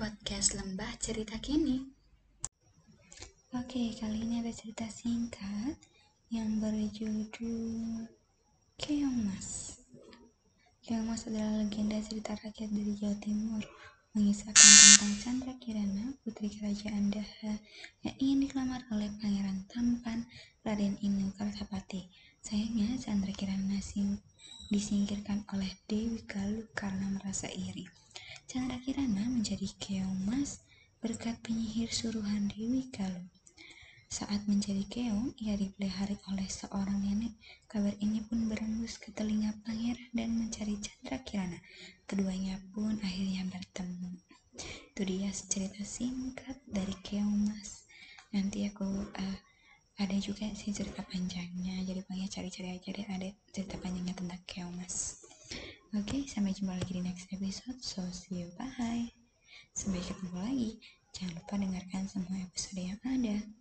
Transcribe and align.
podcast 0.00 0.56
Lembah 0.56 0.96
Cerita 0.96 1.36
Kini. 1.44 1.84
Oke, 3.52 3.92
kali 4.00 4.24
ini 4.24 4.40
ada 4.40 4.48
cerita 4.48 4.88
singkat 4.88 5.76
yang 6.32 6.56
berjudul 6.56 8.08
Keong 8.80 9.28
Mas. 9.28 9.76
Keong 10.88 11.04
Mas 11.04 11.28
adalah 11.28 11.60
legenda 11.60 12.00
cerita 12.00 12.32
rakyat 12.32 12.72
dari 12.72 12.96
Jawa 12.96 13.12
Timur, 13.20 13.60
mengisahkan 14.16 14.56
tentang 14.56 15.12
Chandra 15.20 15.52
Kirana, 15.60 16.16
putri 16.24 16.48
kerajaan 16.48 17.12
Daha, 17.12 17.60
yang 18.00 18.16
ingin 18.16 18.48
dilamar 18.48 18.80
oleh 18.96 19.12
Pangeran 19.20 19.68
Tampan 19.68 20.24
Raden 20.64 20.96
Inu 21.04 21.28
Kartapati. 21.36 22.08
Sayangnya 22.40 22.96
Chandra 22.96 23.36
Kirana 23.36 23.76
sing 23.84 24.16
disingkirkan 24.72 25.44
oleh 25.52 25.68
Dewi 25.84 26.24
Galuh 26.24 26.72
karena 26.72 27.04
merasa 27.20 27.52
iri. 27.52 27.99
Chandra 28.50 28.82
Kirana 28.82 29.30
menjadi 29.30 29.62
keong 29.78 30.26
mas 30.26 30.58
berkat 30.98 31.38
penyihir 31.38 31.86
suruhan 31.86 32.50
Dewi 32.50 32.90
Galuh. 32.90 33.30
Saat 34.10 34.42
menjadi 34.50 34.82
keong, 34.90 35.38
ia 35.38 35.54
dipelihara 35.54 36.18
oleh 36.26 36.50
seorang 36.50 36.98
nenek. 36.98 37.30
Kabar 37.70 37.94
ini 38.02 38.18
pun 38.26 38.50
berembus 38.50 38.98
ke 38.98 39.14
telinga 39.14 39.54
pangeran 39.62 40.10
dan 40.10 40.34
mencari 40.34 40.82
Chandra 40.82 41.22
Kirana. 41.22 41.62
Keduanya 42.10 42.58
pun 42.74 42.98
akhirnya 42.98 43.46
bertemu. 43.46 44.18
Itu 44.98 45.02
dia 45.06 45.30
cerita 45.30 45.86
singkat 45.86 46.58
dari 46.66 46.98
keong 47.06 47.54
mas. 47.54 47.86
Nanti 48.34 48.66
aku 48.66 49.06
uh, 49.14 49.38
ada 50.02 50.16
juga 50.18 50.50
sih 50.58 50.74
cerita 50.74 51.06
panjangnya. 51.06 51.86
Jadi 51.86 52.02
pokoknya 52.02 52.26
cari-cari 52.26 52.82
aja 52.82 52.88
deh 52.90 53.06
ada 53.06 53.30
cerita 53.54 53.78
panjangnya 53.78 54.18
tentang 54.18 54.42
keong 54.42 54.69
jumpa 56.60 56.76
lagi 56.76 56.92
di 56.92 57.00
next 57.00 57.24
episode. 57.32 57.80
So, 57.80 58.04
see 58.12 58.44
you. 58.44 58.52
Bye. 58.60 59.08
Sampai 59.72 60.04
ketemu 60.04 60.36
lagi. 60.44 60.70
Jangan 61.16 61.32
lupa 61.40 61.54
dengarkan 61.56 62.04
semua 62.04 62.36
episode 62.36 62.84
yang 62.84 63.00
ada. 63.00 63.59